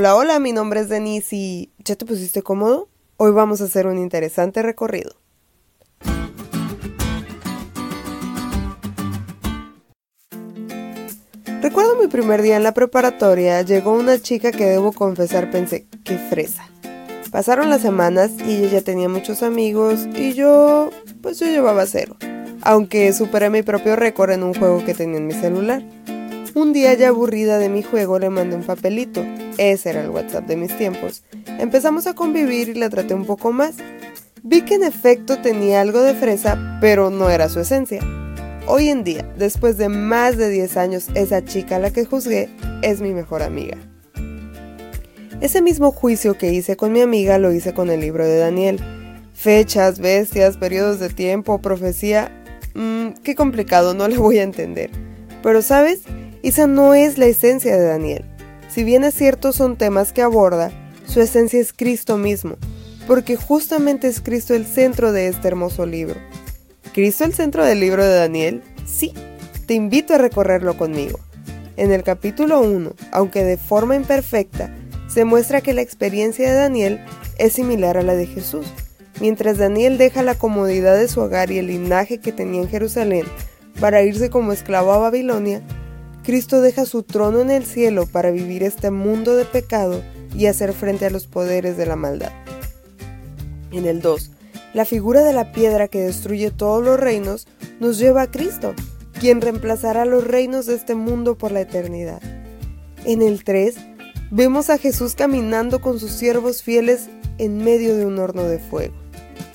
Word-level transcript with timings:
Hola, 0.00 0.14
hola, 0.14 0.38
mi 0.38 0.52
nombre 0.52 0.78
es 0.78 0.88
Denise 0.88 1.34
y 1.34 1.72
¿ya 1.78 1.96
te 1.96 2.06
pusiste 2.06 2.40
cómodo? 2.40 2.88
Hoy 3.16 3.32
vamos 3.32 3.60
a 3.60 3.64
hacer 3.64 3.88
un 3.88 3.98
interesante 3.98 4.62
recorrido. 4.62 5.16
Recuerdo 11.60 11.96
mi 12.00 12.06
primer 12.06 12.42
día 12.42 12.56
en 12.56 12.62
la 12.62 12.74
preparatoria, 12.74 13.60
llegó 13.62 13.92
una 13.92 14.22
chica 14.22 14.52
que 14.52 14.66
debo 14.66 14.92
confesar 14.92 15.50
pensé, 15.50 15.88
qué 16.04 16.16
fresa. 16.16 16.70
Pasaron 17.32 17.68
las 17.68 17.82
semanas 17.82 18.30
y 18.46 18.58
ella 18.58 18.68
ya 18.68 18.82
tenía 18.82 19.08
muchos 19.08 19.42
amigos 19.42 20.06
y 20.14 20.32
yo, 20.32 20.90
pues 21.20 21.40
yo 21.40 21.46
llevaba 21.46 21.86
cero, 21.86 22.16
aunque 22.62 23.12
superé 23.12 23.50
mi 23.50 23.64
propio 23.64 23.96
récord 23.96 24.30
en 24.30 24.44
un 24.44 24.54
juego 24.54 24.84
que 24.84 24.94
tenía 24.94 25.16
en 25.16 25.26
mi 25.26 25.34
celular. 25.34 25.82
Un 26.54 26.72
día 26.72 26.94
ya 26.94 27.08
aburrida 27.08 27.58
de 27.58 27.68
mi 27.68 27.82
juego 27.82 28.18
le 28.18 28.30
mandé 28.30 28.56
un 28.56 28.62
papelito, 28.62 29.24
ese 29.58 29.90
era 29.90 30.02
el 30.02 30.10
WhatsApp 30.10 30.46
de 30.46 30.56
mis 30.56 30.76
tiempos. 30.76 31.22
Empezamos 31.58 32.06
a 32.06 32.14
convivir 32.14 32.70
y 32.70 32.74
la 32.74 32.88
traté 32.88 33.14
un 33.14 33.26
poco 33.26 33.52
más. 33.52 33.74
Vi 34.42 34.62
que 34.62 34.74
en 34.74 34.84
efecto 34.84 35.38
tenía 35.38 35.80
algo 35.80 36.00
de 36.00 36.14
fresa, 36.14 36.78
pero 36.80 37.10
no 37.10 37.28
era 37.30 37.48
su 37.48 37.60
esencia. 37.60 38.00
Hoy 38.66 38.88
en 38.88 39.04
día, 39.04 39.30
después 39.36 39.76
de 39.76 39.88
más 39.88 40.36
de 40.36 40.48
10 40.50 40.76
años, 40.76 41.06
esa 41.14 41.44
chica 41.44 41.76
a 41.76 41.80
la 41.80 41.90
que 41.90 42.04
juzgué 42.04 42.48
es 42.82 43.00
mi 43.00 43.12
mejor 43.12 43.42
amiga. 43.42 43.76
Ese 45.40 45.62
mismo 45.62 45.92
juicio 45.92 46.36
que 46.36 46.52
hice 46.52 46.76
con 46.76 46.92
mi 46.92 47.00
amiga 47.00 47.38
lo 47.38 47.52
hice 47.52 47.72
con 47.72 47.90
el 47.90 48.00
libro 48.00 48.26
de 48.26 48.38
Daniel. 48.38 48.80
Fechas, 49.34 50.00
bestias, 50.00 50.56
periodos 50.56 50.98
de 50.98 51.10
tiempo, 51.10 51.60
profecía. 51.60 52.32
Mmm, 52.74 53.10
qué 53.22 53.34
complicado, 53.34 53.94
no 53.94 54.08
le 54.08 54.18
voy 54.18 54.38
a 54.38 54.42
entender. 54.42 54.90
Pero 55.42 55.62
sabes, 55.62 56.02
esa 56.42 56.66
no 56.66 56.94
es 56.94 57.18
la 57.18 57.26
esencia 57.26 57.76
de 57.76 57.84
Daniel. 57.84 58.24
Si 58.68 58.84
bien 58.84 59.04
es 59.04 59.14
cierto 59.14 59.52
son 59.52 59.76
temas 59.76 60.12
que 60.12 60.22
aborda, 60.22 60.70
su 61.06 61.20
esencia 61.20 61.60
es 61.60 61.72
Cristo 61.72 62.16
mismo, 62.18 62.56
porque 63.06 63.36
justamente 63.36 64.08
es 64.08 64.20
Cristo 64.20 64.54
el 64.54 64.66
centro 64.66 65.12
de 65.12 65.28
este 65.28 65.48
hermoso 65.48 65.86
libro. 65.86 66.16
¿Cristo 66.92 67.24
el 67.24 67.34
centro 67.34 67.64
del 67.64 67.80
libro 67.80 68.04
de 68.04 68.14
Daniel? 68.14 68.62
Sí, 68.86 69.14
te 69.66 69.74
invito 69.74 70.14
a 70.14 70.18
recorrerlo 70.18 70.76
conmigo. 70.76 71.18
En 71.76 71.92
el 71.92 72.02
capítulo 72.02 72.60
1, 72.60 72.92
aunque 73.12 73.44
de 73.44 73.56
forma 73.56 73.96
imperfecta, 73.96 74.74
se 75.08 75.24
muestra 75.24 75.60
que 75.60 75.74
la 75.74 75.80
experiencia 75.80 76.48
de 76.48 76.56
Daniel 76.56 77.00
es 77.38 77.54
similar 77.54 77.96
a 77.96 78.02
la 78.02 78.14
de 78.14 78.26
Jesús. 78.26 78.66
Mientras 79.20 79.58
Daniel 79.58 79.98
deja 79.98 80.22
la 80.22 80.34
comodidad 80.34 80.96
de 80.96 81.08
su 81.08 81.20
hogar 81.20 81.50
y 81.50 81.58
el 81.58 81.68
linaje 81.68 82.18
que 82.18 82.32
tenía 82.32 82.60
en 82.60 82.68
Jerusalén 82.68 83.26
para 83.80 84.02
irse 84.02 84.30
como 84.30 84.52
esclavo 84.52 84.92
a 84.92 84.98
Babilonia, 84.98 85.62
Cristo 86.28 86.60
deja 86.60 86.84
su 86.84 87.04
trono 87.04 87.40
en 87.40 87.50
el 87.50 87.64
cielo 87.64 88.04
para 88.04 88.30
vivir 88.30 88.62
este 88.62 88.90
mundo 88.90 89.34
de 89.34 89.46
pecado 89.46 90.02
y 90.34 90.44
hacer 90.44 90.74
frente 90.74 91.06
a 91.06 91.10
los 91.10 91.26
poderes 91.26 91.78
de 91.78 91.86
la 91.86 91.96
maldad. 91.96 92.32
En 93.72 93.86
el 93.86 94.02
2, 94.02 94.32
la 94.74 94.84
figura 94.84 95.22
de 95.22 95.32
la 95.32 95.52
piedra 95.52 95.88
que 95.88 96.00
destruye 96.02 96.50
todos 96.50 96.84
los 96.84 97.00
reinos 97.00 97.48
nos 97.80 97.96
lleva 97.96 98.20
a 98.20 98.30
Cristo, 98.30 98.74
quien 99.18 99.40
reemplazará 99.40 100.04
los 100.04 100.22
reinos 100.22 100.66
de 100.66 100.74
este 100.74 100.94
mundo 100.94 101.38
por 101.38 101.50
la 101.50 101.62
eternidad. 101.62 102.20
En 103.06 103.22
el 103.22 103.42
3, 103.42 103.76
vemos 104.30 104.68
a 104.68 104.76
Jesús 104.76 105.14
caminando 105.14 105.80
con 105.80 105.98
sus 105.98 106.10
siervos 106.10 106.62
fieles 106.62 107.08
en 107.38 107.56
medio 107.64 107.96
de 107.96 108.04
un 108.04 108.18
horno 108.18 108.42
de 108.42 108.58
fuego. 108.58 108.92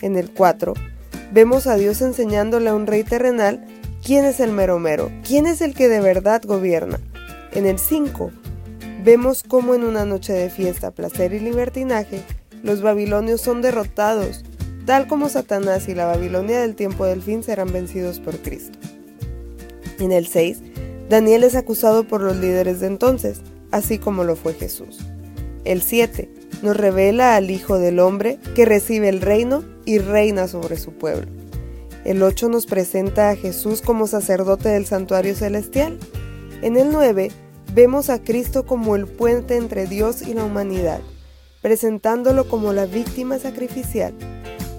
En 0.00 0.16
el 0.16 0.30
4, 0.30 0.72
vemos 1.34 1.66
a 1.66 1.76
Dios 1.76 2.00
enseñándole 2.00 2.70
a 2.70 2.74
un 2.74 2.86
rey 2.86 3.04
terrenal 3.04 3.62
quién 4.02 4.24
es 4.24 4.40
el 4.40 4.50
mero 4.50 4.78
mero, 4.78 5.10
quién 5.26 5.46
es 5.46 5.60
el 5.60 5.74
que 5.74 5.88
de 5.88 6.00
verdad 6.00 6.42
gobierna. 6.44 7.00
En 7.52 7.66
el 7.66 7.78
5, 7.78 8.30
vemos 9.04 9.42
cómo 9.42 9.74
en 9.74 9.84
una 9.84 10.04
noche 10.04 10.32
de 10.32 10.50
fiesta, 10.50 10.90
placer 10.90 11.32
y 11.32 11.40
libertinaje, 11.40 12.22
los 12.62 12.82
babilonios 12.82 13.40
son 13.40 13.62
derrotados, 13.62 14.44
tal 14.86 15.06
como 15.06 15.28
Satanás 15.28 15.88
y 15.88 15.94
la 15.94 16.06
Babilonia 16.06 16.60
del 16.60 16.74
tiempo 16.74 17.04
del 17.04 17.22
fin 17.22 17.42
serán 17.42 17.72
vencidos 17.72 18.18
por 18.18 18.38
Cristo. 18.38 18.78
En 19.98 20.12
el 20.12 20.26
6, 20.26 20.58
Daniel 21.08 21.44
es 21.44 21.54
acusado 21.54 22.04
por 22.04 22.22
los 22.22 22.36
líderes 22.36 22.80
de 22.80 22.88
entonces, 22.88 23.40
así 23.70 23.98
como 23.98 24.24
lo 24.24 24.34
fue 24.34 24.54
Jesús. 24.54 24.98
El 25.64 25.82
7 25.82 26.28
nos 26.62 26.76
revela 26.76 27.36
al 27.36 27.50
Hijo 27.50 27.78
del 27.78 28.00
Hombre 28.00 28.38
que 28.54 28.64
recibe 28.64 29.08
el 29.08 29.20
reino 29.20 29.62
y 29.84 29.98
reina 29.98 30.48
sobre 30.48 30.76
su 30.76 30.92
pueblo. 30.92 31.41
El 32.04 32.22
8 32.22 32.48
nos 32.48 32.66
presenta 32.66 33.30
a 33.30 33.36
Jesús 33.36 33.80
como 33.80 34.08
sacerdote 34.08 34.70
del 34.70 34.86
santuario 34.86 35.36
celestial. 35.36 35.98
En 36.60 36.76
el 36.76 36.90
9 36.90 37.30
vemos 37.74 38.10
a 38.10 38.22
Cristo 38.22 38.66
como 38.66 38.96
el 38.96 39.06
puente 39.06 39.56
entre 39.56 39.86
Dios 39.86 40.22
y 40.22 40.34
la 40.34 40.44
humanidad, 40.44 41.00
presentándolo 41.60 42.48
como 42.48 42.72
la 42.72 42.86
víctima 42.86 43.38
sacrificial. 43.38 44.14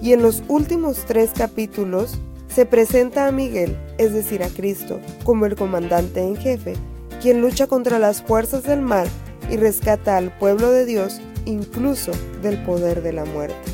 Y 0.02 0.12
en 0.12 0.20
los 0.20 0.42
últimos 0.48 1.06
tres 1.06 1.30
capítulos 1.34 2.18
se 2.54 2.66
presenta 2.66 3.26
a 3.26 3.32
Miguel, 3.32 3.76
es 3.96 4.12
decir, 4.12 4.42
a 4.42 4.48
Cristo, 4.48 5.00
como 5.24 5.46
el 5.46 5.56
comandante 5.56 6.20
en 6.20 6.36
jefe, 6.36 6.74
quien 7.22 7.40
lucha 7.40 7.66
contra 7.66 7.98
las 7.98 8.22
fuerzas 8.22 8.64
del 8.64 8.82
mal 8.82 9.08
y 9.50 9.56
rescata 9.56 10.18
al 10.18 10.36
pueblo 10.38 10.70
de 10.70 10.84
Dios 10.84 11.20
incluso 11.46 12.12
del 12.42 12.62
poder 12.64 13.02
de 13.02 13.14
la 13.14 13.24
muerte. 13.24 13.73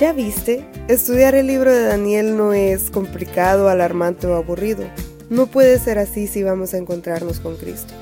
¿Ya 0.00 0.14
viste? 0.14 0.64
Estudiar 0.88 1.34
el 1.34 1.46
libro 1.46 1.70
de 1.70 1.82
Daniel 1.82 2.34
no 2.34 2.54
es 2.54 2.90
complicado, 2.90 3.68
alarmante 3.68 4.26
o 4.26 4.34
aburrido. 4.34 4.82
No 5.28 5.46
puede 5.48 5.78
ser 5.78 5.98
así 5.98 6.26
si 6.26 6.42
vamos 6.42 6.72
a 6.72 6.78
encontrarnos 6.78 7.38
con 7.38 7.58
Cristo. 7.58 7.92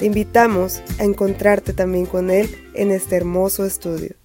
Te 0.00 0.06
invitamos 0.06 0.82
a 0.98 1.04
encontrarte 1.04 1.72
también 1.72 2.06
con 2.06 2.30
Él 2.30 2.50
en 2.74 2.90
este 2.90 3.14
hermoso 3.14 3.64
estudio. 3.64 4.16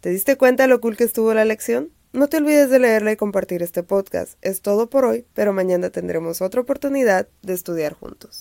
¿Te 0.00 0.10
diste 0.10 0.36
cuenta 0.36 0.66
lo 0.66 0.80
cool 0.80 0.96
que 0.96 1.04
estuvo 1.04 1.32
la 1.32 1.44
lección? 1.44 1.92
No 2.12 2.26
te 2.26 2.38
olvides 2.38 2.70
de 2.70 2.80
leerla 2.80 3.12
y 3.12 3.16
compartir 3.16 3.62
este 3.62 3.84
podcast. 3.84 4.36
Es 4.42 4.62
todo 4.62 4.90
por 4.90 5.04
hoy, 5.04 5.26
pero 5.32 5.52
mañana 5.52 5.90
tendremos 5.90 6.42
otra 6.42 6.60
oportunidad 6.60 7.28
de 7.42 7.52
estudiar 7.52 7.92
juntos. 7.92 8.36